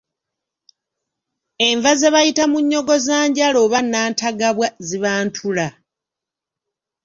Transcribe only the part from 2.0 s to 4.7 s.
bayita munnyogozanjala oba nantagabwa